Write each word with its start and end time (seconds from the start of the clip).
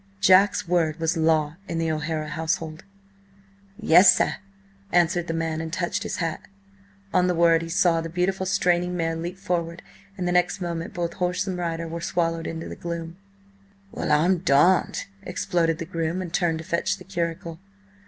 Jack's 0.19 0.67
word 0.67 0.99
was 0.99 1.15
law 1.15 1.57
in 1.67 1.77
the 1.77 1.91
O'Hara 1.91 2.29
household. 2.29 2.83
"Yes, 3.77 4.17
sir," 4.17 4.37
answered 4.91 5.27
the 5.27 5.31
man, 5.35 5.61
and 5.61 5.71
touched 5.71 6.01
his 6.01 6.15
hat. 6.15 6.41
On 7.13 7.27
the 7.27 7.35
word, 7.35 7.61
he 7.61 7.69
saw 7.69 8.01
the 8.01 8.09
beautiful 8.09 8.47
straining 8.47 8.97
mare 8.97 9.15
leap 9.15 9.37
forward, 9.37 9.83
and 10.17 10.27
the 10.27 10.31
next 10.31 10.59
moment 10.59 10.95
both 10.95 11.13
horse 11.13 11.45
and 11.45 11.55
rider 11.55 11.87
were 11.87 12.01
swallowed 12.01 12.47
in 12.47 12.61
the 12.67 12.75
gloom. 12.75 13.17
"Well 13.91 14.11
I'm–darned," 14.11 15.05
exploded 15.21 15.77
the 15.77 15.85
groom, 15.85 16.19
and 16.19 16.33
turned 16.33 16.57
to 16.57 16.63
fetch 16.65 16.97
the 16.97 17.03
curricle. 17.03 17.59